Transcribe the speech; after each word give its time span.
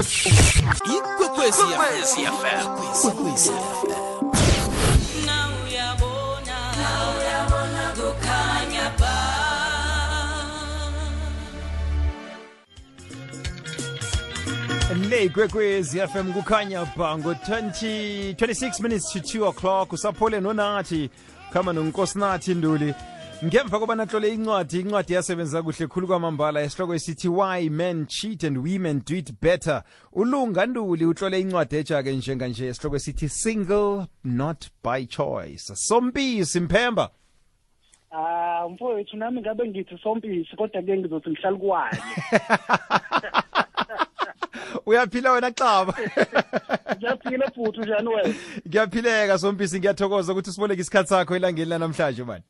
ikwekwezi 0.00 1.62
fm 1.62 2.66
ikwekwezi 2.94 3.50
fm 3.50 4.20
le 15.10 15.24
ikwekwezi 15.24 16.00
fm 16.00 16.32
kukhanya 16.32 16.84
ba 16.96 17.18
ngo-20 17.18 18.32
26 18.34 18.82
minutes 18.82 19.12
to 19.12 19.18
2 19.18 19.48
o'clock. 19.48 19.92
Usaphole 19.92 20.40
nonathi 20.40 21.10
khama 21.52 21.72
nonkosinathi 21.72 22.54
nduli. 22.54 22.94
Ngemva 23.44 23.78
kobana 23.78 24.06
tlole 24.06 24.34
incwadi 24.34 24.80
incwadi 24.80 25.12
yasebenza 25.12 25.62
kuhle 25.62 25.86
khulu 25.86 26.06
kwamambala 26.06 26.62
esihloko 26.62 26.94
esithi 26.94 27.28
why 27.28 27.68
men 27.70 28.06
cheat 28.06 28.44
and 28.44 28.58
women 28.58 29.02
do 29.06 29.16
it 29.16 29.32
better? 29.40 29.82
Ulunga 30.12 30.66
nduli 30.66 31.04
utlole 31.04 31.40
incwadi 31.40 31.76
etsha-ke 31.76 32.12
njenganje 32.12 32.66
esihloko 32.66 32.96
esithi 32.96 33.28
single 33.28 34.06
not 34.24 34.68
by 34.84 35.06
choice. 35.06 35.74
Sompisi 35.74 36.60
mphemba. 36.60 37.10
Ah 38.12 38.68
mfowethu 38.68 39.16
nami 39.16 39.40
ngabe 39.40 39.68
ngithi 39.68 39.98
sompisi 40.02 40.56
kodwa 40.56 40.82
ke 40.82 40.98
ngizothi 40.98 41.30
ngihlala 41.30 41.58
kwanye. 41.58 42.00
uyaphila 44.86 45.32
wena 45.32 45.50
xaba? 45.50 45.94
Ngiyaphila 46.96 47.50
futhi 47.50 47.80
njani 47.80 48.08
wena? 48.08 48.34
ngiyaphileka 48.68 49.38
sompisi 49.38 49.78
ngiyathokoza 49.78 50.32
ukuthi 50.32 50.52
siboleke 50.52 50.80
isikhathi 50.80 51.08
sakho 51.08 51.36
elangeni 51.36 51.70
lanamhlanje 51.70 52.24
mani 52.24 52.44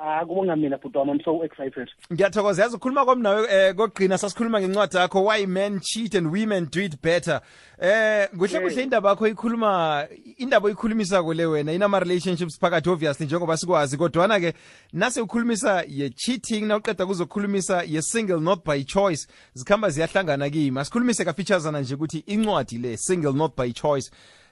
Ah 0.00 0.24
kubonga 0.24 0.56
mina 0.56 0.78
futhi 0.78 0.98
wami 0.98 1.10
I'm 1.10 1.20
so 1.24 1.42
excited. 1.42 1.88
ngiyathokoza. 2.12 2.62
Yazi 2.62 2.76
ukhuluma 2.76 3.04
kwami 3.04 3.22
nawe 3.22 3.48
eh 3.50 3.74
kokugcina 3.74 4.18
sasikhuluma 4.18 4.60
ngencwadi 4.60 4.96
yakho 4.96 5.24
why 5.24 5.46
men 5.46 5.80
cheat 5.80 6.14
and 6.14 6.32
women 6.32 6.68
do 6.70 6.80
it 6.80 7.02
better. 7.02 7.40
Eh 7.80 8.28
kuhle 8.28 8.60
kuhle 8.60 8.82
indaba 8.82 9.08
yakho 9.08 9.28
ikhuluma 9.28 10.06
indaba 10.38 10.66
oyikhulumisa 10.66 11.22
kule 11.22 11.46
wena 11.46 11.72
inama 11.72 11.98
relationships 11.98 12.58
phakathi 12.60 12.90
obviously 12.90 13.26
njengoba 13.26 13.56
sikwazi. 13.56 13.96
Kodwana 13.96 14.40
ke 14.40 14.54
nase 14.92 15.20
ukhulumisa 15.20 15.84
ye 15.88 16.10
cheating 16.10 16.66
na 16.66 16.76
uqeda 16.76 17.06
kuzokhulumisa 17.06 17.82
ye 17.82 18.02
single 18.02 18.40
not 18.40 18.64
by 18.64 18.84
choice 18.84 19.26
zikhamba 19.54 19.90
ziyahlangana 19.90 20.50
kimi. 20.50 20.78
Asikhulumise 20.80 21.24
kafeaturesana 21.24 21.80
nje 21.80 21.94
ukuthi 21.94 22.18
incwadi 22.18 22.78
le 22.78 22.96
single 22.96 23.32
not 23.32 23.56
by 23.56 23.72
choice. 23.72 24.10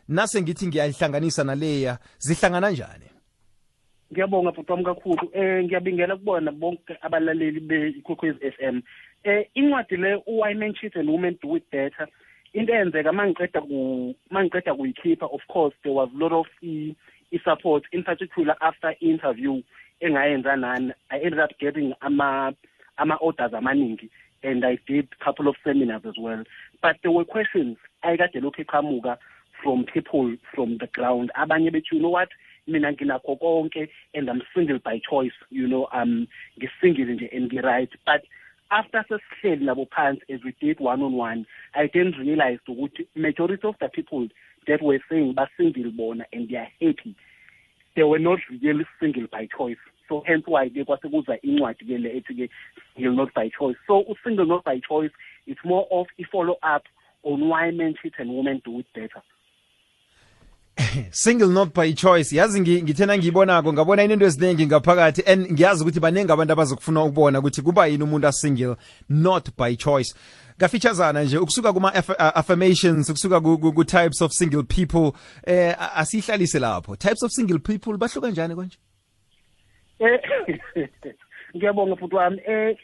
Nase 0.08 0.42
ngithi 0.42 0.66
ngiyayihlanganisa 0.66 1.44
naleya 1.44 1.98
zihlangana 2.18 2.70
njani 2.70 3.15
Ngiyabonga 4.12 4.52
futhi 4.52 4.72
wami 4.72 4.84
kakhulu. 4.84 5.30
Eh 5.32 5.64
ngiyabingela 5.64 6.16
kubona 6.16 6.52
bonke 6.52 6.96
abalaleli 7.02 7.60
beKhokhwezi 7.60 8.50
FM. 8.52 8.82
Eh 9.24 9.46
incwadi 9.54 9.96
le 9.96 10.22
why 10.26 10.52
and 10.52 11.08
women 11.08 11.38
do. 11.42 11.60
Into 12.56 12.72
eyenzeka 12.72 13.12
kuyikhipha 14.74 15.26
of 15.30 15.40
course 15.48 15.74
there 15.82 15.92
was 15.92 16.08
lot 16.14 16.32
of 16.32 16.46
i, 16.62 16.94
i 17.32 17.38
support 17.44 17.84
in 17.92 18.02
particular 18.02 18.56
after 18.62 18.94
interview 19.00 19.60
engayenza 20.00 20.56
nani 20.56 20.92
I 21.10 21.18
ended 21.18 21.38
up 21.38 21.50
getting 21.58 21.92
ama 22.00 22.54
ama 22.96 23.16
orders 23.16 23.52
amaningi 23.52 24.08
and 24.42 24.64
I 24.64 24.78
did 24.86 25.18
couple 25.18 25.48
of 25.48 25.56
seminars 25.64 26.06
as 26.06 26.14
well 26.18 26.44
but 26.82 26.96
there 27.02 27.10
were 27.12 27.26
questions 27.26 27.76
ayikade 28.02 28.40
lokhu 28.40 28.62
eqhamuka 28.64 29.18
from 29.62 29.84
people 29.84 30.36
from 30.54 30.78
the 30.78 30.86
ground 30.86 31.30
abanye 31.36 31.70
you 31.92 31.98
know 31.98 32.10
what 32.10 32.30
mina 32.66 32.92
nginakho 32.92 33.38
konke 33.38 33.88
and 34.14 34.28
I'm 34.28 34.42
single 34.54 34.78
by 34.78 35.00
choice 35.08 35.36
you 35.50 35.66
know 35.66 35.88
um 35.92 36.26
ngisingle 36.60 37.06
nje 37.06 37.28
and 37.34 37.50
ngi-right. 37.50 37.90
But 38.04 38.22
after 38.70 39.04
sesihleli 39.08 39.64
nabo 39.64 39.88
phansi 39.88 40.22
as 40.34 40.40
we 40.44 40.54
did 40.60 40.80
one 40.80 41.02
on 41.02 41.12
one 41.12 41.46
I 41.74 41.90
then 41.92 42.12
realized 42.18 42.66
ukuthi 42.68 43.06
majority 43.14 43.66
of 43.66 43.76
the 43.80 43.88
people 43.88 44.28
that 44.66 44.82
were 44.82 45.00
saying 45.08 45.34
basingle 45.34 45.96
bona 45.96 46.24
and 46.32 46.48
they 46.48 46.56
are 46.56 46.72
happy 46.80 47.14
they 47.94 48.02
were 48.02 48.18
not 48.18 48.38
really 48.62 48.84
single 49.00 49.26
by 49.32 49.48
choice. 49.56 49.78
So 50.08 50.22
hence 50.26 50.44
why 50.46 50.68
ke 50.68 50.84
kwase 50.84 51.08
kuza 51.08 51.40
incwadi 51.42 51.86
ke 51.86 51.98
le 51.98 52.10
ethi 52.10 52.34
ke 52.46 52.50
single 52.94 53.16
not 53.16 53.34
by 53.34 53.48
choice. 53.48 53.76
So 53.86 54.04
u-single 54.08 54.46
not 54.46 54.64
by 54.64 54.80
choice 54.80 55.10
it's 55.46 55.64
more 55.64 55.86
of 55.90 56.06
a 56.18 56.24
follow 56.30 56.56
up 56.62 56.82
on 57.22 57.48
why 57.48 57.70
men 57.70 57.94
cheat 58.00 58.14
and 58.18 58.34
women 58.36 58.60
do 58.64 58.80
it 58.80 58.86
better 58.94 59.22
single 61.10 61.48
not 61.48 61.74
by 61.74 61.92
choice. 61.92 62.32
Yazi 62.36 62.60
ngi- 62.60 62.82
ngithena 62.82 63.18
ngiyibonako 63.18 63.72
ngabona 63.72 64.02
into 64.04 64.24
eziningi 64.26 64.66
ngaphakathi 64.66 65.22
and 65.26 65.50
ngiyazi 65.52 65.82
ukuthi 65.82 66.00
baningi 66.00 66.32
abantu 66.32 66.52
abazokufuna 66.52 67.02
ukubona 67.04 67.38
ukuthi 67.38 67.62
kuba 67.62 67.86
yini 67.86 68.04
umuntu 68.04 68.26
asingle 68.28 68.76
not 69.08 69.50
by 69.56 69.76
choice. 69.76 70.14
Kafeaturesana 70.58 71.22
nje 71.24 71.38
ukusuka 71.38 71.72
kuma 71.72 71.94
affirmations 72.34 73.10
ukusuka 73.10 73.40
ku- 73.40 73.58
ku 73.58 73.72
ku 73.72 73.84
types 73.84 74.22
of 74.22 74.32
single 74.32 74.62
people 74.62 75.12
eh 75.46 75.74
a- 75.78 75.92
asihlalise 76.00 76.58
lapho. 76.58 76.96
Types 76.96 77.22
of 77.22 77.30
single 77.32 77.58
people 77.58 77.96
bahluka 77.98 78.30
njani 78.30 78.54
konje 78.54 78.76
Eh 79.98 80.20
ngiyabonga 81.56 81.96
futhi 81.96 82.14
wami. 82.14 82.40
Eh 82.46 82.76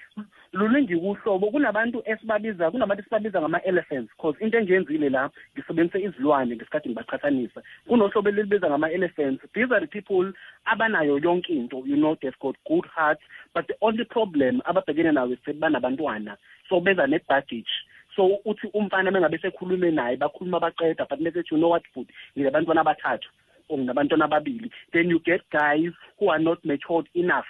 luningi 0.52 0.96
kuhlobo 0.96 1.50
kunabantu 1.50 2.02
esibabiza 2.04 2.70
kunabantu 2.70 3.02
esibabiza 3.02 3.40
ngama 3.40 3.62
elephants 3.62 4.10
because 4.16 4.44
into 4.44 4.58
engiyenzile 4.58 5.08
la 5.08 5.30
ngisebenzise 5.54 6.04
izilwane 6.04 6.56
ngesikhathi 6.56 6.88
ngibaqhathanisa 6.88 7.62
kunohlobo 7.88 8.28
elibiza 8.28 8.68
ngama 8.68 8.90
elephants 8.90 9.42
these 9.54 9.74
are 9.74 9.86
the 9.86 10.00
people 10.00 10.32
abanayo 10.64 11.18
yonke 11.18 11.52
into 11.52 11.82
you 11.86 11.96
know 11.96 12.14
they've 12.16 12.40
got 12.40 12.56
good 12.68 12.86
hearts 12.86 13.22
but 13.54 13.66
the 13.66 13.76
only 13.80 14.04
problem 14.04 14.60
ababhekene 14.64 15.12
nayo 15.12 15.32
is 15.32 15.54
banabantwana 15.54 16.36
so 16.68 16.80
beza 16.80 17.06
ne 17.06 17.20
baggage 17.28 17.72
so 18.16 18.26
uthi 18.44 18.66
umfana 18.74 19.10
mengabe 19.10 19.38
sekhulume 19.38 19.90
naye 19.90 20.16
bakhuluma 20.16 20.60
baqeda 20.60 21.06
but 21.08 21.20
message 21.20 21.48
you 21.50 21.58
know 21.58 21.70
what 21.70 21.84
futhi 21.94 22.12
ngilabantwana 22.36 22.80
abathathu 22.80 23.28
or 23.68 23.78
nginabantwana 23.78 24.24
ababili. 24.24 24.70
Then 24.92 25.08
you 25.08 25.18
get 25.20 25.40
guys 25.50 25.92
who 26.18 26.28
are 26.28 26.38
not 26.38 26.64
matured 26.64 27.08
enough 27.14 27.46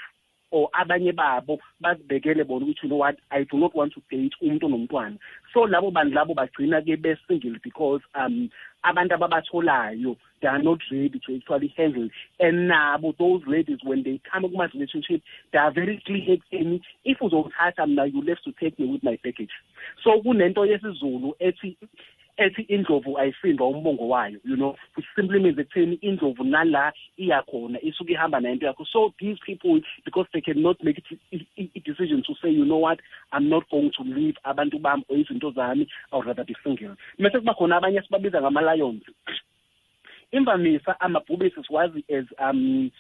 or 0.52 0.68
abanye 0.72 1.12
babo 1.12 1.58
bazibekele 1.80 2.44
bona 2.44 2.66
ukuthi 2.66 2.82
you 2.84 2.88
know 2.88 2.98
what 2.98 3.16
i 3.30 3.44
do 3.44 3.58
not 3.58 3.74
want 3.74 3.92
to 3.92 4.02
date 4.10 4.34
umuntu 4.42 4.66
onomntwana. 4.66 5.16
So 5.52 5.66
labo 5.66 5.90
bantu 5.90 6.14
labo 6.14 6.34
bagcina 6.34 6.80
ke 6.84 6.96
be-single 6.96 7.58
because 7.64 8.02
um 8.14 8.50
abantu 8.84 9.14
ababatholayo 9.14 10.16
they 10.40 10.48
are 10.48 10.62
not 10.62 10.78
ready 10.90 11.20
to 11.26 11.36
actually 11.36 11.72
handle. 11.76 12.08
And 12.38 12.70
nabo 12.70 13.16
those 13.18 13.42
ladies 13.46 13.78
when 13.82 14.02
they 14.02 14.20
come 14.30 14.42
kuma 14.42 14.68
relationship 14.74 15.22
they 15.52 15.58
are 15.58 15.72
very 15.72 16.02
clear 16.06 16.36
ekutheni 16.36 16.80
if 17.04 17.18
uzowuthatha 17.18 17.86
mina 17.88 18.06
you 18.06 18.22
left 18.22 18.44
to 18.44 18.52
take 18.52 18.78
me 18.78 18.86
with 18.86 19.02
my 19.02 19.16
package. 19.24 19.52
So 20.04 20.20
kunento 20.22 20.66
yesizulu 20.66 21.34
ethi 21.40 21.76
ethi 22.36 22.62
indlovu 22.62 23.18
ayisindwa 23.18 23.68
umbongo 23.68 24.08
wayo 24.08 24.38
you 24.44 24.56
know? 24.56 24.76
Which 24.96 25.06
simply 25.16 25.38
means 25.38 25.58
ekutheni 25.58 25.98
indlovu 26.02 26.44
nala 26.44 26.92
iyakhona 27.18 27.80
isuke 27.82 28.12
ihamba 28.12 28.40
nento 28.40 28.66
yakho. 28.66 28.86
So 28.86 29.14
these 29.20 29.38
people 29.46 29.80
because 30.04 30.26
they 30.32 30.40
cannot 30.40 30.82
make 30.82 30.98
it 30.98 31.18
a, 31.32 31.36
a, 31.60 31.70
a 31.74 31.80
decision 31.80 32.22
to 32.26 32.34
say 32.42 32.50
you 32.50 32.64
know 32.64 32.78
what? 32.78 33.00
I'm 33.32 33.48
not 33.48 33.68
going 33.70 33.92
to 33.98 34.04
leave 34.04 34.36
abantu 34.44 34.80
bami 34.80 35.04
or 35.08 35.16
izinto 35.16 35.52
zami 35.52 35.86
i 36.12 36.16
would 36.16 36.26
rather 36.26 36.44
be 36.44 36.56
single. 36.64 36.96
Mase 37.18 37.38
kuba 37.38 37.54
khona 37.54 37.80
abanye 37.80 38.02
sibabiza 38.02 38.40
ngama-lions. 38.40 39.02
Imvamisa 40.32 41.00
amabhubesi 41.00 41.64
siwazi 41.64 42.04
as 42.08 42.24
um 42.38 42.90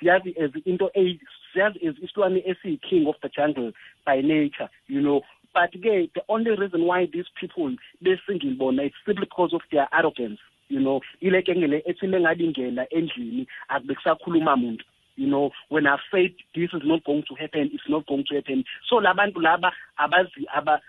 siyazi 0.00 0.34
as 0.38 0.50
into 0.64 0.90
a 0.94 1.18
siyazi 1.52 1.88
as 1.88 1.94
isilwane 1.98 2.42
esiyi-king 2.46 3.06
of 3.06 3.16
the 3.22 3.28
jungle 3.28 3.72
by 4.04 4.20
nature 4.20 4.68
you 4.86 5.00
know? 5.00 5.22
But 5.56 5.72
ke 5.72 6.12
the 6.14 6.22
only 6.28 6.50
reason 6.50 6.84
why 6.84 7.08
these 7.12 7.30
people 7.40 7.74
they 8.02 8.16
besingle 8.16 8.58
bona 8.58 8.82
it's 8.82 8.94
simply 9.06 9.24
because 9.24 9.54
of 9.54 9.62
their 9.72 9.88
arrogance 9.92 10.38
you 10.68 10.80
know. 10.80 11.00
Ileke 11.22 11.54
ngele 11.56 11.82
ethi 11.86 12.06
mengabingena 12.06 12.86
endlini 12.90 13.46
akube 13.68 13.94
kusakhuluma 13.94 14.56
muntu 14.56 14.84
you 15.16 15.26
know. 15.26 15.50
When 15.68 15.86
i've 15.86 16.04
said 16.10 16.34
this 16.54 16.70
is 16.74 16.82
not 16.84 17.04
going 17.04 17.24
to 17.28 17.34
happen 17.34 17.70
it's 17.72 17.88
not 17.88 18.06
going 18.06 18.24
to 18.28 18.34
happen. 18.34 18.64
So 18.88 18.96
labantu 18.96 19.40
laba 19.40 19.72
abazi 19.98 20.44
aba 20.54 20.80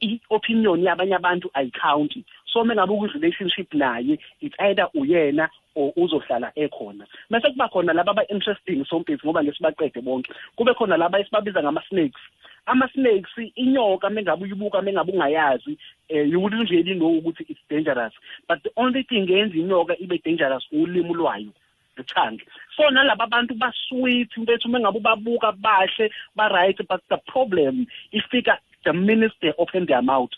i-opinion 0.00 0.82
yabanye 0.82 1.14
abantu 1.14 1.50
ayicounti 1.54 2.24
so 2.52 2.64
mengabe 2.64 2.92
ukwi-relationship 2.92 3.74
naye 3.74 4.18
it's 4.40 4.56
either 4.58 4.88
uyena 4.94 5.48
or 5.74 5.92
uzohlala 5.96 6.52
ekhona. 6.56 7.06
Mase 7.28 7.52
kuba 7.52 7.68
khona 7.68 7.92
laba 7.92 8.12
aba-interesting 8.12 8.84
sompisi 8.90 9.26
ngoba 9.26 9.44
ngesibaqede 9.44 10.00
bonke. 10.02 10.32
Kube 10.56 10.74
khona 10.74 10.96
laba 10.96 11.20
esibabiza 11.20 11.62
ngama-snakes 11.62 12.22
ama-snakes 12.66 13.30
inyoka 13.54 14.10
mengabe 14.10 14.44
uyibuka 14.44 14.82
mengabe 14.82 15.12
ungayazi 15.12 15.78
um 16.10 16.32
you 16.32 16.40
wouldn't 16.40 16.70
really 16.70 16.94
know 16.94 17.18
ukuthi 17.18 17.44
it's 17.48 17.60
dangerous. 17.70 18.12
But 18.48 18.62
the 18.62 18.70
only 18.76 19.02
thing 19.02 19.26
eyenza 19.30 19.56
inyoka 19.56 19.98
ibe 19.98 20.18
dangerous 20.24 20.64
ulimi 20.72 21.14
lwayo 21.14 21.52
the 21.96 22.02
tongue 22.02 22.40
so 22.76 22.90
nalaba 22.90 23.26
bantu 23.26 23.54
basweet 23.54 24.30
bethu 24.38 24.68
mengabe 24.68 24.98
ubabuka 24.98 25.52
bahle 25.52 26.10
ba-right 26.36 26.78
but 26.88 27.00
the 27.08 27.16
problem 27.16 27.86
ifika 28.12 28.58
the 28.84 28.92
minute 28.92 29.32
they 29.42 29.52
open 29.58 29.86
their 29.86 30.02
mouth. 30.02 30.30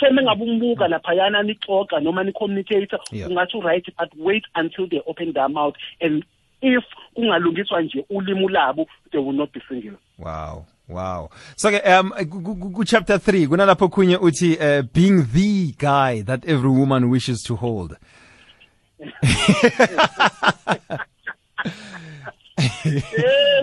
So 0.00 0.10
mengabe 0.10 0.42
umbuka 0.44 0.88
laphayana 0.88 1.42
nixoxa 1.42 2.00
noma 2.02 2.24
ni-communicate 2.24 2.98
Yeah. 3.12 3.28
ungathi 3.28 3.60
right 3.62 3.86
but 3.98 4.10
wait 4.16 4.44
until 4.54 4.86
they 4.88 5.00
open 5.06 5.32
their 5.32 5.48
mouth 5.48 5.74
and 6.00 6.24
if 6.62 6.84
kungalungiswa 7.14 7.82
nje 7.82 8.04
ulimi 8.10 8.48
labo 8.48 8.86
they 9.10 9.20
will 9.20 9.36
not 9.36 9.52
be 9.52 9.60
single. 9.68 9.98
Wow 10.18 10.64
wow. 10.88 11.28
So 11.56 11.70
ke 11.70 11.80
um 11.98 12.10
ku- 12.30 12.42
ku 12.56 12.70
ku- 12.70 12.84
chapter 12.84 13.16
3 13.18 13.46
kunalapho 13.48 13.88
khunye 13.88 14.16
uthi 14.16 14.56
uh, 14.60 14.82
being 14.92 15.22
the 15.32 15.74
guy 15.78 16.22
that 16.22 16.44
every 16.48 16.70
woman 16.70 17.10
wishes 17.10 17.42
to 17.42 17.56
hold. 17.56 17.96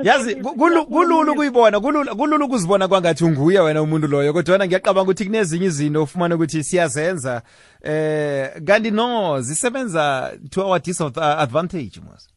Yazi 0.04 0.36
kulula 0.36 1.32
ukuyibona 1.32 1.80
kulula 1.80 2.46
ukuzibona 2.46 2.88
kwangathi 2.88 3.24
unguye 3.26 3.60
wena 3.60 3.82
umuntu 3.82 4.08
loyo 4.08 4.34
kodwa 4.34 4.52
wena 4.54 4.66
ngiyacabanga 4.68 5.02
ukuthi 5.02 5.26
kunezinye 5.26 5.66
izinto 5.66 6.04
ufumana 6.04 6.36
ukuthi 6.36 6.64
siyazenza. 6.64 7.42
Eh 7.84 8.50
kanti 8.66 8.92
no 8.92 9.42
zisebenza 9.42 10.34
to 10.50 10.62
our 10.68 10.80
disadvantage 10.82 12.00
mos 12.02 12.30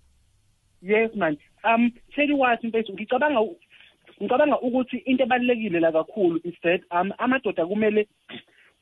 yes 0.82 1.14
man 1.14 1.36
um 1.64 1.92
tell 2.14 2.32
what 2.32 2.64
mfethu 2.64 2.92
ngicabanga 2.92 3.40
ngicabanga 4.22 4.60
ukuthi 4.60 4.96
into 4.96 5.22
ebalulekile 5.22 5.80
la 5.80 5.92
kakhulu 5.92 6.40
is 6.44 6.54
that 6.62 6.80
um 6.90 7.12
amadoda 7.18 7.66
kumele 7.66 8.08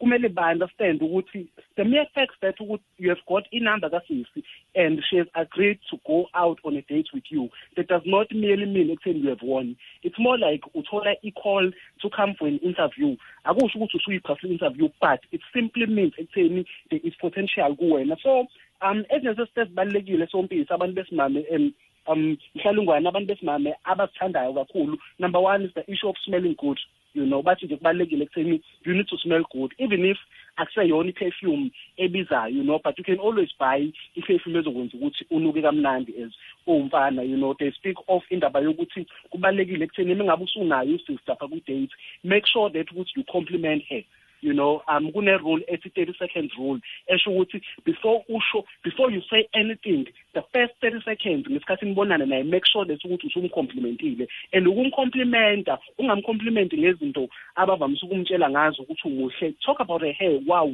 kumele 0.00 0.28
ba-understand 0.28 1.02
ukuthi 1.02 1.46
the 1.76 1.84
mere 1.84 2.06
fact 2.14 2.32
that 2.40 2.54
you 2.98 3.08
have 3.08 3.20
got 3.28 3.44
inumber 3.50 3.90
kasisi 3.90 4.42
and 4.74 5.02
she 5.04 5.18
has 5.18 5.26
agreed 5.34 5.78
to 5.90 5.98
go 6.06 6.26
out 6.34 6.58
on 6.64 6.76
a 6.76 6.82
date 6.82 7.08
with 7.12 7.24
you 7.30 7.50
that 7.76 7.86
does 7.88 8.02
not 8.06 8.32
merely 8.32 8.66
mean 8.66 8.90
ekutheni 8.90 9.20
you 9.22 9.28
have 9.28 9.42
won 9.42 9.76
it's 10.02 10.18
more 10.18 10.38
like 10.38 10.64
uthola 10.74 11.14
i-call 11.22 11.70
to 12.00 12.10
come 12.10 12.34
for 12.34 12.48
an 12.48 12.58
interview 12.62 13.16
akusho 13.44 13.78
ukuthi 13.78 13.96
usuyiphasa 13.96 14.48
i-interview 14.48 14.88
but 15.00 15.20
it 15.32 15.42
simply 15.52 15.86
means 15.86 16.12
ekutheni 16.18 16.66
there 16.88 17.02
is 17.04 17.14
potential 17.18 17.76
kuwena 17.76 18.16
so 18.22 18.46
um 18.82 19.04
ezinto 19.08 19.46
sezibalulekile 19.46 20.26
sompisi 20.26 20.72
abantu 20.72 20.94
besimame 20.94 21.44
um 21.50 21.72
um 22.10 22.36
mhlalungwane 22.54 23.08
abantu 23.08 23.28
besimame 23.28 23.74
abazithandayo 23.84 24.52
kakhulu? 24.52 24.98
Number 25.18 25.40
one 25.40 25.64
is 25.64 25.74
the 25.74 25.84
issue 25.92 26.08
of 26.08 26.16
smelling 26.24 26.54
good 26.54 26.78
you 27.14 27.26
know 27.26 27.42
bathi 27.42 27.66
nje 27.66 27.76
kubalulekile 27.76 28.24
ekutheni 28.24 28.62
you 28.84 28.94
need 28.94 29.06
to 29.06 29.16
smell 29.18 29.44
good. 29.52 29.74
Even 29.78 30.04
if 30.04 30.18
akuseyona 30.56 31.08
i-perfume 31.10 31.70
ebizayo 31.96 32.54
you 32.56 32.62
know 32.62 32.80
but 32.84 32.98
you 32.98 33.04
can 33.04 33.18
always 33.18 33.50
buy 33.58 33.92
i-perfume 34.16 34.58
ezokwenza 34.58 34.96
ukuthi 34.96 35.26
unuke 35.30 35.62
kamnandi 35.62 36.22
as 36.22 36.32
uwumfana 36.66 37.22
you 37.22 37.36
know. 37.36 37.54
They 37.54 37.70
speak 37.72 37.96
of 38.08 38.22
indaba 38.30 38.60
yokuthi 38.60 39.06
kubalulekile 39.30 39.84
ekutheni 39.84 40.14
mengabe 40.14 40.44
usunayo 40.44 40.94
isister 40.94 41.32
apha 41.32 41.48
kwi-date 41.48 41.92
make 42.24 42.46
sure 42.46 42.70
that 42.70 42.92
ukuthi 42.92 43.12
you 43.16 43.24
compliment 43.24 43.84
her 43.84 44.02
you 44.42 44.52
know 44.52 44.82
um 44.88 45.12
kune 45.12 45.36
rule 45.36 45.64
ethi 45.66 45.88
30 45.88 46.18
seconds 46.18 46.52
rule 46.58 46.80
esho 47.06 47.30
ukuthi 47.30 47.62
before 47.84 48.24
usho 48.28 48.64
before 48.84 49.14
you 49.14 49.22
say 49.30 49.48
anything 49.52 50.04
the 50.34 50.42
first 50.52 50.74
30 50.82 51.04
seconds 51.04 51.50
ngesikhathi 51.50 51.86
nibonana 51.86 52.26
naye 52.26 52.42
make 52.42 52.66
sure 52.72 52.86
that 52.86 53.04
ukuthi 53.04 53.26
usumcomplimentile 53.26 54.28
and 54.52 54.68
ukumcomplimenta 54.68 55.78
ungamcomplimenti 55.98 56.78
ngezinto 56.78 57.28
abavamise 57.54 58.06
ukumtshela 58.06 58.50
ngazo 58.50 58.82
ukuthi 58.82 59.08
umuhle. 59.08 59.54
Talk 59.64 59.80
about 59.80 60.02
her 60.02 60.12
hair 60.12 60.40
wow 60.46 60.72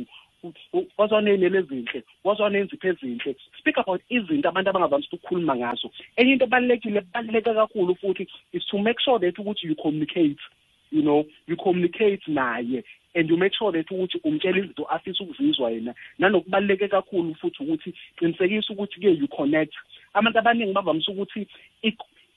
wazwaneyinele 0.98 1.58
ezinhle 1.58 2.02
wazwaneyinzipho 2.24 2.88
ezinhle 2.88 3.36
speak 3.58 3.78
about 3.78 4.00
izinto 4.08 4.48
abantu 4.48 4.70
abangavamisa 4.70 5.16
ukukhuluma 5.16 5.56
ngazo. 5.56 5.90
Enye 6.16 6.32
into 6.32 6.44
ebalulekile 6.44 6.98
ebaluleke 6.98 7.54
kakhulu 7.54 7.94
futhi 8.00 8.28
is 8.52 8.64
to 8.66 8.78
make 8.78 9.00
sure 9.00 9.18
that 9.18 9.38
ukuthi 9.38 9.66
you 9.66 9.74
communicate. 9.74 10.38
You 10.96 11.02
know 11.02 11.24
you 11.46 11.56
communicate 11.56 12.22
naye 12.26 12.82
and 13.14 13.30
you 13.30 13.36
make 13.36 13.54
sure 13.54 13.72
that 13.72 13.90
ukuthi 13.90 14.20
umtshela 14.24 14.58
izinto 14.58 14.84
afisa 14.84 15.24
ukuzizwa 15.24 15.70
yena. 15.70 15.94
Nanokubaluleke 16.18 16.88
kakhulu 16.88 17.34
futhi 17.34 17.62
ukuthi 17.62 17.94
qinisekisa 18.18 18.72
ukuthi 18.72 19.00
ke 19.00 19.08
you 19.20 19.28
connect. 19.28 19.74
Abantu 20.14 20.38
abaningi 20.38 20.72
bavamise 20.72 21.10
ukuthi 21.10 21.46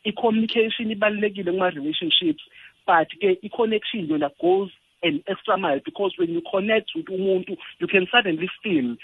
i-communication 0.06 0.92
ibalulekile 0.92 1.52
kuma-relationships 1.52 2.44
but 2.88 3.10
ke 3.20 3.38
i-connection 3.44 4.08
yona 4.08 4.30
goes 4.42 4.72
an 5.04 5.24
extra 5.28 5.58
mile 5.58 5.80
because 5.84 6.14
when 6.18 6.30
you 6.30 6.42
connect 6.50 6.92
with 6.96 7.06
umuntu 7.06 7.58
you 7.80 7.88
can 7.88 8.08
suddenly 8.12 8.50
feel 8.64 8.96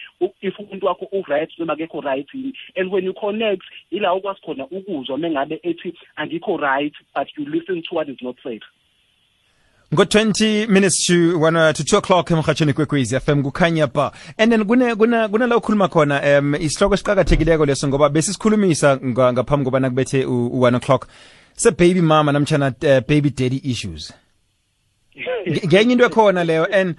if 0.41 0.53
umuntu 0.59 0.85
wakho 0.85 1.07
u-right 1.11 1.49
noma 1.59 1.73
akekho 1.73 2.01
right 2.03 2.27
yini. 2.33 2.53
And 2.75 2.91
when 2.91 3.03
you 3.03 3.13
connect 3.13 3.63
ila 3.91 4.13
ukwazi 4.13 4.41
khona 4.41 4.67
ukuzwa 4.67 5.17
mengabe 5.17 5.59
ethi 5.63 5.93
angikho 6.17 6.57
right 6.57 6.93
but 7.13 7.27
you 7.37 7.45
listen 7.45 7.81
to 7.81 7.95
what 7.95 8.09
is 8.09 8.21
not 8.21 8.37
said. 8.43 8.61
Ngo-20 9.95 10.67
minutes 10.67 11.05
to 11.07 11.39
one, 11.39 11.73
to 11.73 11.83
2 11.83 11.97
o'clock 11.97 12.31
emhatshweni 12.31 12.73
kwekwezi 12.73 13.19
fm 13.19 13.43
kukhanya 13.43 13.87
ba 13.87 14.11
and 14.37 14.51
then 14.51 14.65
kune 14.65 14.95
kuna 14.95 15.27
kuna 15.29 15.47
la 15.47 15.57
ukhuluma 15.57 15.87
khona 15.87 16.39
um 16.39 16.55
isihloko 16.55 16.93
esiqakathekileko 16.95 17.65
leso 17.65 17.87
ngoba 17.87 18.09
besisikhulumisa 18.09 18.97
nga- 18.97 19.33
ngaphambi 19.33 19.65
kobana 19.65 19.89
kubethe 19.89 20.25
u-1 20.25 20.75
o'clock. 20.75 21.07
Se-baby 21.57 22.01
mama 22.01 22.31
namtshana 22.31 22.67
uh, 22.67 22.99
baby 23.07 23.29
daddy 23.29 23.61
issues. 23.63 24.13
Nge- 25.47 25.67
ngenye 25.67 25.91
into 25.93 26.05
ekhona 26.05 26.43
leyo 26.43 26.67
and 26.71 26.95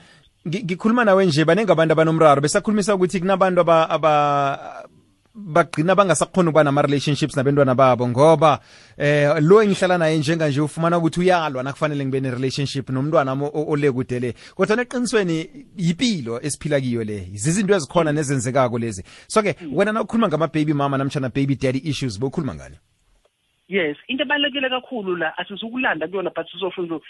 ngikhuluma 0.48 1.04
nawe 1.04 1.26
nje 1.26 1.44
baningi 1.44 1.72
abantu 1.72 1.92
abanomraro. 1.92 2.40
Besakhulumisa 2.40 2.94
ukuthi 2.94 3.20
kunabantu 3.20 3.60
aba, 3.60 3.90
aba 3.90 4.86
bagcina 5.36 5.94
bangasakhona 5.94 6.50
ukuba 6.50 6.64
nama-relationships 6.64 7.36
nabentwana 7.36 7.74
babo 7.74 8.08
ngoba 8.08 8.60
eh 8.96 9.30
lo 9.40 9.62
engihlala 9.62 9.98
naye 9.98 10.18
njenganje 10.18 10.60
ufumana 10.60 10.98
ukuthi 10.98 11.20
uyalwa 11.20 11.62
nakufanele 11.62 12.04
ngibe 12.04 12.20
ne-relationship 12.20 12.90
nomntwana 12.90 13.32
ole 13.52 13.92
kude 13.92 14.20
le. 14.20 14.34
Kodwa 14.54 14.76
neqinisweni 14.76 15.66
yipilo 15.76 16.40
esiphila 16.42 16.80
kiyo 16.80 17.04
le. 17.04 17.28
Zizinto 17.34 17.74
ezikhona 17.74 18.12
nezenzekako 18.12 18.78
lezi. 18.78 19.02
So-ke 19.28 19.56
wena 19.72 19.92
na 19.92 20.02
ukhuluma 20.02 20.28
ngama-baby 20.28 20.72
mama 20.74 20.98
namtshana 20.98 21.28
baby 21.28 21.54
daddy 21.54 21.78
issues 21.84 22.18
bokhuluma 22.18 22.54
ngani 22.54 22.76
yes 23.68 23.96
into 24.08 24.22
ebalulekile 24.24 24.68
kakhulu 24.68 25.16
la 25.16 25.38
asizukulanda 25.38 26.08
kuyona 26.08 26.30
but 26.34 26.46
sizosho 26.50 26.82
nje 26.82 27.00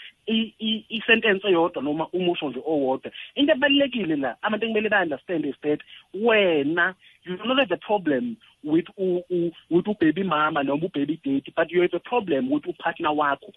isentence 0.89 1.47
eyodwa 1.47 1.83
noma 1.83 2.07
umusho 2.13 2.49
nje 2.49 2.59
owodwa. 2.65 3.11
Into 3.35 3.51
ebalulekile 3.53 4.15
la 4.15 4.35
abantu 4.41 4.65
ekumele 4.65 4.89
ba-understand 4.89 5.45
is 5.45 5.55
that 5.61 5.79
wena 6.13 6.95
you 7.25 7.37
don't 7.37 7.59
have 7.59 7.71
a 7.71 7.77
problem 7.77 8.37
with 8.63 8.87
u- 8.97 9.23
u- 9.29 9.51
with 9.69 9.85
ubaby 9.87 10.23
mama 10.23 10.63
noma 10.63 10.85
ubaby 10.87 11.19
daddy 11.23 11.53
but 11.55 11.71
you 11.71 11.81
have 11.81 11.93
a 11.93 11.99
problem 11.99 12.51
with 12.51 12.63
upartner 12.65 13.11
wakho 13.15 13.53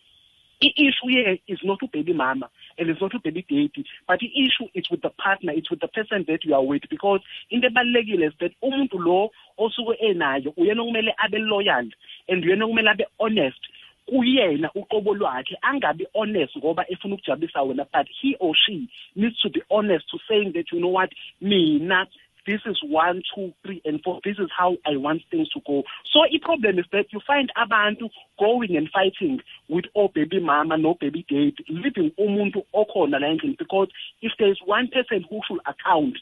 i-issue 0.63 1.09
here 1.09 1.39
is 1.49 1.59
not 1.65 1.81
ubaby 1.81 2.15
mama 2.15 2.49
and 2.79 2.91
it's 2.91 3.01
not 3.01 3.13
ubaby 3.13 3.45
daddy 3.49 3.85
but 4.07 4.21
i-issue 4.23 4.69
is 4.75 4.91
with 4.91 5.03
the 5.03 5.11
partner 5.11 5.53
it's 5.55 5.71
with 5.71 5.81
the 5.81 5.89
person 5.89 6.25
that 6.29 6.45
you 6.45 6.55
are 6.55 6.65
with 6.65 6.83
because 6.91 7.21
into 7.51 7.69
ebalulekile 7.69 8.27
is 8.27 8.35
that 8.41 8.53
umuntu 8.63 8.99
lo 8.99 9.31
osuke 9.59 9.95
enayo 10.01 10.53
uyena 10.57 10.83
okumele 10.83 11.15
abe 11.19 11.39
loyal 11.39 11.87
and 12.29 12.45
uyena 12.45 12.65
okumele 12.65 12.91
abe 12.91 13.07
honest 13.19 13.61
kuyena 14.07 14.71
uqobo 14.75 15.15
lwakhe 15.15 15.57
angabi 15.63 16.07
honest 16.15 16.57
ngoba 16.59 16.85
efuna 16.91 17.15
ukujabulisa 17.15 17.63
wena 17.63 17.87
but 17.93 18.07
he 18.21 18.37
or 18.41 18.55
she 18.57 18.89
needs 19.17 19.39
to 19.41 19.49
be 19.51 19.63
honest 19.71 20.09
to 20.11 20.19
saying 20.29 20.53
that 20.53 20.73
you 20.73 20.79
know 20.79 20.93
what 20.93 21.11
mina 21.41 22.07
this 22.47 22.61
is 22.67 22.79
one, 22.83 23.23
two, 23.35 23.53
three, 23.65 23.83
and 23.85 24.01
four. 24.03 24.21
This 24.25 24.39
is 24.39 24.49
how 24.57 24.77
I 24.87 24.97
want 24.97 25.23
things 25.31 25.49
to 25.51 25.61
go. 25.67 25.83
So 26.13 26.21
the 26.31 26.39
problem 26.39 26.79
is 26.79 26.87
that 26.93 27.07
you 27.13 27.21
find 27.27 27.53
abantu 27.57 28.11
going 28.39 28.77
and 28.77 28.89
fighting 28.91 29.41
with 29.69 29.85
oh 29.95 30.09
baby 30.09 30.41
mama, 30.41 30.77
no 30.77 30.95
baby 31.01 31.25
date, 31.29 31.59
leaving 31.69 32.13
umuntu 32.19 32.65
okhona 32.75 33.21
la 33.21 33.29
endlini 33.29 33.59
because 33.59 33.89
if 34.23 34.33
there 34.39 34.51
is 34.51 34.59
one 34.65 34.89
person 34.89 35.25
who 35.29 35.41
should 35.47 35.61
account 35.67 36.17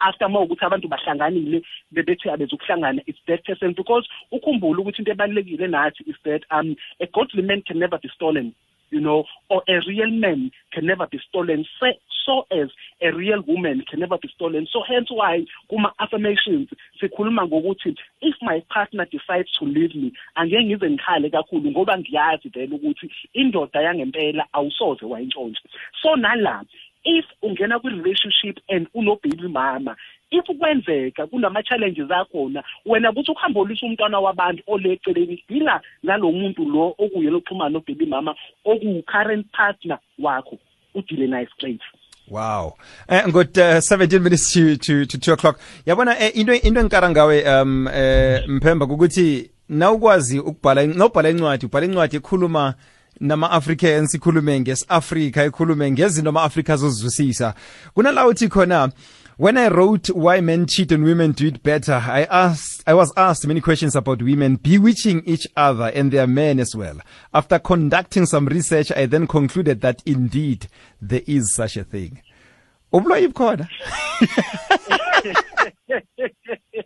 after 0.00 0.26
uma 0.26 0.40
ukuthi 0.40 0.64
abantu 0.64 0.88
bahlanganile 0.88 1.62
bebethi 1.92 2.30
abezokuhlangana 2.30 3.02
it's 3.06 3.18
that 3.26 3.44
person 3.44 3.74
because 3.74 4.08
ukhumbule 4.32 4.80
ukuthi 4.80 4.98
into 4.98 5.10
ebalulekile 5.12 5.66
nathi 5.68 6.02
is 6.06 6.16
that 6.24 6.42
um 6.50 6.76
a 7.00 7.06
godly 7.06 7.42
man 7.42 7.62
can 7.62 7.78
never 7.78 7.98
be 7.98 8.08
stolen 8.14 8.54
you 8.90 9.00
know 9.00 9.24
or 9.48 9.62
a 9.68 9.80
real 9.86 10.10
man 10.10 10.50
can 10.72 10.86
never 10.86 11.06
be 11.06 11.20
stolen. 11.28 11.64
So, 11.80 11.86
so 12.24 12.46
as 12.50 12.68
a 13.00 13.14
real 13.14 13.42
woman 13.46 13.84
can 13.88 14.00
never 14.00 14.18
be 14.18 14.28
stolen. 14.34 14.66
So 14.72 14.82
hence 14.86 15.08
why 15.10 15.44
kuma 15.70 15.92
affirmations 15.98 16.68
sikhuluma 17.00 17.48
ngokuthi 17.48 17.96
if 18.20 18.34
my 18.42 18.62
partner 18.68 19.06
decides 19.06 19.50
to 19.58 19.64
leave 19.64 19.94
me 19.94 20.12
angeke 20.36 20.64
ngize 20.64 20.90
ngikhale 20.90 21.30
kakhulu 21.30 21.70
ngoba 21.70 21.98
ngiyazi 21.98 22.48
vele 22.48 22.74
ukuthi 22.76 23.10
indoda 23.32 23.82
yangempela 23.82 24.46
awusoze 24.52 25.04
wayintshontsha 25.06 25.62
so 26.02 26.16
nala 26.16 26.64
if 27.06 27.24
ungena 27.42 27.78
kwi-relationship 27.78 28.58
and 28.68 28.88
uno-baby 28.94 29.48
mama 29.48 29.96
if 30.30 30.44
kwenzeka 30.58 31.26
kunama-challenges 31.26 32.10
akhona 32.10 32.62
wena 32.86 33.12
buthi 33.12 33.30
ukuhamba 33.30 33.60
olisa 33.60 33.86
umntwana 33.86 34.20
wabantu 34.20 34.62
ole 34.66 34.92
eceleni 34.92 35.44
dila 35.48 35.80
nalo 36.02 36.32
muntu 36.32 36.64
lo 36.64 36.94
okuyena 36.98 37.36
oxhumana 37.36 37.70
no-baby 37.70 38.06
mama 38.06 38.34
okuwu-current 38.64 39.46
partner 39.52 39.98
wakho 40.18 40.58
udile 40.94 41.26
naye 41.26 41.46
straight 41.46 41.80
wow. 42.28 42.74
Eh 43.08 43.22
ngot 43.28 43.56
uh, 43.58 43.78
17 43.80 44.20
minutes 44.20 44.52
to 44.52 44.76
to 44.76 45.06
to 45.06 45.18
2 45.18 45.32
o'clock. 45.32 45.60
Yabona 45.86 46.18
eh, 46.18 46.32
into 46.34 46.52
into 46.66 46.80
engikara 46.80 47.10
ngawe 47.10 47.60
um 47.62 47.88
eh 47.88 48.48
mphemba 48.48 48.86
ukuthi 48.86 49.50
nawukwazi 49.68 50.38
ukubhala 50.38 50.86
nobhala 50.86 51.30
incwadi 51.30 51.66
ubhala 51.66 51.86
incwadi 51.86 52.16
ekhuluma 52.16 52.74
nama-africans 53.20 54.14
ikhulume 54.14 54.60
ngesi-afrika 54.60 55.44
ikhulume 55.44 55.90
ngezinto 55.90 56.28
ama-afrika 56.28 56.74
azozizwisisa 56.74 57.54
kunala 57.94 58.26
uthi 58.26 58.48
khona 58.48 58.92
when 59.38 59.56
i 59.56 59.68
wrote 59.68 60.12
why 60.12 60.40
men 60.40 60.66
cheat 60.66 60.92
and 60.92 61.04
women 61.04 61.32
do 61.32 61.46
it 61.46 61.62
better 61.62 62.02
i 62.08 62.24
asked 62.24 62.76
I 62.88 62.94
was 62.94 63.12
asked 63.16 63.44
many 63.48 63.60
questions 63.60 63.96
about 63.96 64.22
women 64.22 64.56
bewitching 64.56 65.24
each 65.26 65.48
other 65.56 65.90
and 65.92 66.12
their 66.12 66.28
men 66.28 66.60
as 66.60 66.76
well. 66.76 67.00
After 67.34 67.58
conducting 67.58 68.26
some 68.26 68.46
research, 68.46 68.92
I 68.92 69.06
then 69.06 69.26
concluded 69.26 69.80
that 69.80 70.04
indeed 70.06 70.68
there 71.02 71.22
is 71.26 71.52
such 71.52 71.76
a 71.76 71.82
thing. 71.82 72.22
Ubloyi 72.92 73.26
bukhona. 73.32 73.68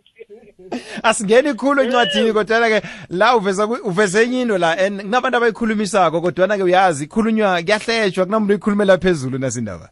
asingeni 1.03 1.53
khulu 1.53 1.81
encwadini 1.81 2.33
kodwa 2.33 2.69
ke 2.69 2.87
la 3.09 3.35
uveza 3.35 3.67
uveze 3.67 4.23
enye 4.23 4.41
into 4.41 4.57
la 4.57 4.71
and 4.77 5.01
kunabantu 5.01 5.37
abayikhulumisako 5.37 6.21
kodwa 6.21 6.57
ke 6.57 6.63
uyazi 6.63 7.03
ikhulunywa 7.03 7.61
kuyahlejwa 7.63 8.25
kunamuntu 8.25 8.53
oyikhulumela 8.53 8.97
phezulu 8.97 9.37
nasindaba 9.37 9.89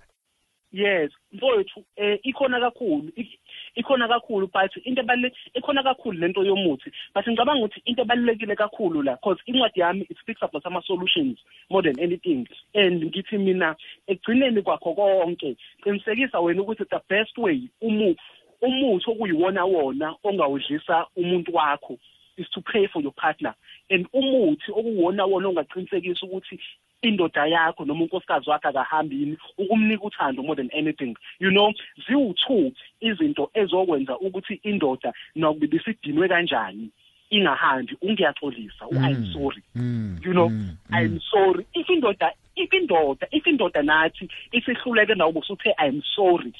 yes 0.71 1.11
mfowethu 1.31 1.83
eh 1.95 2.19
ikhona 2.23 2.59
kakhulu 2.59 3.11
Ik- 3.15 3.39
ikhona 3.75 4.07
kakhulu 4.07 4.47
but 4.47 4.85
into 4.85 5.01
ebalule 5.01 5.31
ikhona 5.53 5.83
kakhulu 5.83 6.19
lento 6.19 6.43
yomuthi 6.43 6.91
but 7.15 7.27
ngicabanga 7.27 7.65
ukuthi 7.65 7.81
into 7.85 8.01
ebalulekile 8.01 8.55
kakhulu 8.55 9.03
la 9.03 9.15
because 9.15 9.41
incwadi 9.45 9.79
yami 9.79 10.05
it 10.09 10.17
speaks 10.19 10.43
about 10.43 10.65
ama 10.65 10.81
solutions 10.81 11.37
more 11.69 11.81
than 11.81 11.99
anything. 12.03 12.47
And 12.73 13.03
ngithi 13.03 13.37
mina 13.37 13.75
ekugcineni 14.07 14.61
kwakho 14.61 14.93
konke 14.93 15.55
qinisekisa 15.83 16.39
wena 16.39 16.61
ukuthi 16.61 16.85
the 16.89 16.99
best 17.09 17.37
way 17.37 17.69
umu 17.81 18.15
umuthi 18.61 19.11
okuyiwona 19.11 19.65
wona 19.65 20.15
ongawudlisa 20.23 21.05
umuntu 21.15 21.55
wakho 21.55 21.97
is 22.37 22.49
to 22.49 22.61
pray 22.61 22.87
for 22.87 23.01
your 23.01 23.13
partner. 23.13 23.53
And 23.89 24.07
umuthi 24.13 24.71
okuwona 24.71 25.25
wona 25.25 25.47
ongaqinisekisa 25.47 26.25
ukuthi 26.25 26.59
indoda 27.01 27.47
yakho 27.47 27.85
noma 27.85 28.03
unkosikazi 28.03 28.49
wakho 28.49 28.67
akahambi 28.67 29.19
yini 29.19 29.37
ukumnika 29.57 30.03
uthando 30.03 30.43
more 30.43 30.55
than 30.55 30.69
anything. 30.73 31.15
You 31.39 31.51
know 31.51 31.73
ziwu-two 32.07 32.71
izinto 33.01 33.51
ezokwenza 33.53 34.17
ukuthi 34.19 34.59
indoda 34.63 35.13
nakuba 35.35 35.65
ibisidinwe 35.65 36.27
kanjani 36.27 36.89
ingahambi 37.29 37.97
ungiyaxolisa. 38.01 38.87
U-i'm 38.87 39.33
sorry. 39.33 39.63
Mm, 39.75 40.19
you 40.25 40.33
know 40.33 40.49
mm, 40.49 40.77
i'm 40.91 41.19
sorry. 41.31 41.65
If 41.73 41.87
indoda 41.87 42.31
if 42.55 42.71
indoda 42.71 43.27
if 43.31 43.47
indoda 43.47 43.81
nathi 43.81 44.29
isihluleke 44.51 45.15
nawe 45.15 45.31
usuthe 45.31 45.73
i'm 45.77 46.01
sorry. 46.15 46.53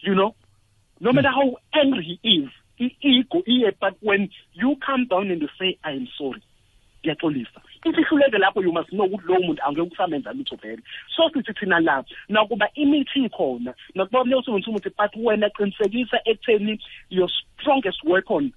You 0.00 0.14
know 0.14 0.34
no 1.00 1.12
matter 1.12 1.30
how 1.30 1.56
angry 1.72 2.18
he 2.22 2.38
is 2.38 2.50
i-ego 2.78 3.42
iye 3.46 3.72
but 3.80 3.94
when 4.02 4.30
you 4.54 4.76
come 4.76 5.06
down 5.06 5.30
and 5.30 5.42
you 5.42 5.48
say 5.58 5.78
i'm 5.84 6.08
sorry 6.18 6.42
ngiyaxolisa 7.04 7.60
isihluleke 7.84 8.38
lapho 8.38 8.62
you 8.62 8.72
must 8.72 8.90
know 8.90 9.06
ukuthi 9.06 9.26
lowo 9.28 9.40
muntu 9.40 9.62
angeke 9.62 9.90
kusamenza 9.90 10.32
lutho 10.32 10.56
vele. 10.56 10.82
So 11.16 11.30
sithi 11.30 11.52
thina 11.54 11.80
la 11.80 12.04
nakuba 12.28 12.68
imithi 12.74 13.24
ikhona 13.24 13.74
nakuba 13.94 14.24
leyo 14.24 14.38
usebenzisa 14.38 14.70
umuthi 14.70 14.90
but 14.90 15.16
wena 15.16 15.50
qinisekisa 15.50 16.20
ekutheni 16.24 16.80
your 17.10 17.30
strongest 17.60 18.04
weapon 18.04 18.52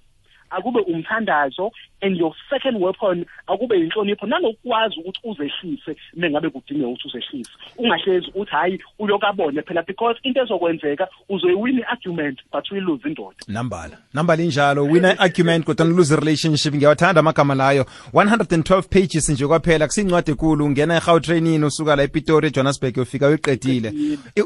akube 0.52 0.80
umthandazo 0.80 1.70
and 2.02 2.16
your 2.16 2.34
second 2.50 2.82
weapon 2.82 3.24
akube 3.46 3.76
inhlonipho. 3.76 4.26
Nanokwazi 4.26 5.00
ukuthi 5.00 5.20
uzehlise 5.24 5.96
mengabe 6.16 6.50
kudingeka 6.50 6.88
ukuthi 6.88 7.08
uzehlise. 7.08 7.50
Ungahlezi 7.78 8.32
uthi 8.34 8.50
hayi 8.50 8.82
uyokabone 8.98 9.62
phela 9.62 9.82
because 9.82 10.18
into 10.22 10.40
ezokwenzeka 10.40 11.08
uzoyiwina 11.28 11.80
i-argument 11.80 12.38
but 12.52 12.70
uyiluze 12.70 13.08
indoda. 13.08 13.36
Nambala. 13.48 13.98
Nambala 14.14 14.42
injalo 14.42 14.84
wina 14.84 15.18
argument 15.18 15.64
kodwa 15.64 15.86
lose 15.86 16.16
relationship 16.16 16.74
ngiyawathanda 16.74 17.20
amagama 17.20 17.54
layo. 17.54 17.86
112 18.12 18.82
pages 18.82 19.28
nje 19.28 19.46
kwaphela 19.46 19.86
kusincwadi 19.86 20.30
ekulu 20.30 20.64
ungena 20.64 20.96
eGautrainini 20.96 21.64
usuka 21.64 21.96
la 21.96 22.02
ePitori 22.02 22.46
eJohannesburg 22.46 22.96
yofika 22.96 23.28
uyiqedile 23.28 23.92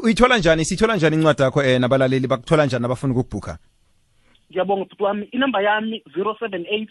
uyithola 0.03 0.37
njani? 0.37 0.65
Siyithola 0.65 0.95
njani 0.95 1.15
incwadi 1.15 1.41
yakho 1.41 1.59
um 1.59 1.81
nabalaleli? 1.81 2.27
Bakuthola 2.27 2.65
njani 2.65 2.85
abafuna 2.85 3.13
ukubhukha 3.13 3.57
ngiyabonga 4.51 4.85
bhuti 4.85 5.03
wami 5.03 5.25
inamba 5.31 5.61
yami 5.61 6.03
078 6.15 6.87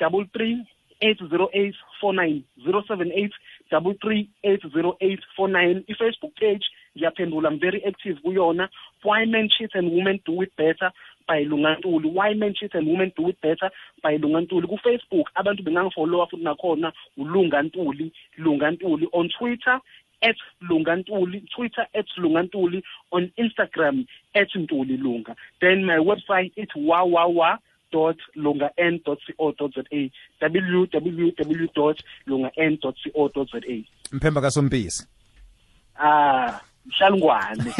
33 0.00 0.64
80849 1.00 2.42
078 2.66 3.30
33 3.70 4.26
80849 4.44 5.82
i-facebook 5.86 6.34
page 6.34 6.64
ngiyaphendula 6.96 7.50
i'm 7.50 7.58
very 7.58 7.84
active 7.84 8.18
kuyona. 8.24 8.68
Why 9.02 9.24
men 9.26 9.48
cheat 9.48 9.70
and 9.74 9.92
women 9.92 10.20
do 10.26 10.42
it 10.42 10.52
better 10.56 10.90
by 11.28 11.44
lungantuli. 11.44 12.10
Why 12.12 12.34
men 12.34 12.54
cheat 12.54 12.74
and 12.74 12.88
women 12.88 13.12
do 13.16 13.28
it 13.28 13.40
better 13.40 13.70
by 14.02 14.18
lungantuli. 14.18 14.66
Ku-facebook 14.66 15.26
abantu 15.34 15.62
bengangifolowa 15.62 16.26
futhi 16.26 16.44
nakhona 16.44 16.92
ulungantuli 17.16 18.12
lungantuli. 18.38 19.08
On 19.12 19.28
twitter 19.28 19.80
at 20.22 20.36
lungantuli 20.62 21.44
twitter 21.54 21.86
at 21.94 22.06
lungantuli 22.16 22.82
on 23.12 23.30
instagram 23.36 24.06
at 24.34 24.48
ntuli 24.54 24.96
lunga. 24.96 25.34
Then 25.60 25.84
my 25.84 25.98
website 25.98 26.52
it's 26.56 26.74
wawawa 26.76 27.58
dot 27.92 28.16
lunga 28.36 28.70
n 28.78 29.00
dot 29.04 29.18
co 29.36 29.52
dot 29.52 29.74
za. 29.74 29.82
www 30.40 31.68
dot 31.74 32.02
lunga 32.26 32.50
n 32.56 32.78
dot 32.82 32.96
co 33.14 33.28
dot 33.28 33.48
za. 33.52 33.60
Mphemba 34.12 34.40
kasompisi. 34.40 35.06
Ah 35.98 36.60
mshalungwane 36.88 37.64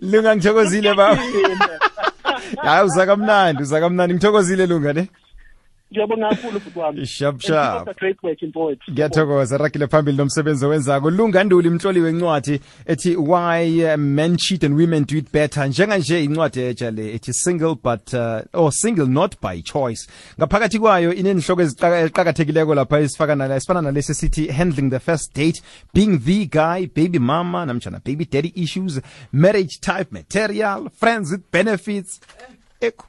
lunga 0.00 0.36
ngithokozile 0.36 0.94
baba. 0.94 1.22
Hayi 2.62 2.84
uzakamnandi 2.86 3.62
uzakamnandi 3.62 4.14
ngithokozile 4.14 4.66
lunga 4.66 4.92
ne? 4.92 5.08
Ngiyabonga 5.92 6.28
kakhulu 6.28 6.60
futhi 6.60 6.78
wami. 6.78 7.06
Sharp, 7.06 7.40
sharp. 7.40 7.88
ngiyathokoza 8.90 9.58
ragile 9.58 9.86
phambili 9.86 10.16
nomsebenzi 10.16 10.64
owenzako. 10.66 11.10
Lunganduli 11.10 11.70
mhloli 11.70 12.00
wencwadi 12.00 12.60
ethi 12.86 13.16
why 13.16 13.96
men 13.96 14.36
cheat 14.36 14.64
and 14.64 14.74
women 14.76 15.04
do 15.04 15.16
it 15.16 15.32
better? 15.32 15.68
Njenganje 15.68 16.24
incwadi 16.24 16.60
etsha 16.60 16.90
le 16.90 17.14
ethi 17.14 17.32
single 17.32 17.74
but 17.74 18.14
uh, 18.14 18.40
or 18.52 18.72
single 18.72 19.06
not 19.06 19.40
by 19.40 19.60
choice. 19.62 20.08
Ngaphakathi 20.38 20.78
kwayo 20.78 21.14
inenhloko 21.14 21.62
eziqa- 21.62 22.00
eziqakathekileko 22.04 22.74
lapha 22.74 23.00
esifaka 23.00 23.34
nala 23.36 23.56
esifana 23.56 23.82
nalesi 23.82 24.14
sithi 24.14 24.48
handling 24.48 24.90
the 24.90 25.00
first 25.00 25.34
date 25.34 25.62
being 25.94 26.18
the 26.18 26.46
guy 26.46 26.86
baby 26.86 27.18
mama 27.18 27.66
namjana 27.66 28.00
baby 28.04 28.24
daddy 28.24 28.52
issues 28.56 29.00
marriage 29.32 29.78
type 29.80 30.10
material 30.12 30.88
friends 31.00 31.30
with 31.32 31.42
benefits. 31.52 32.20
Ekho. 32.80 33.04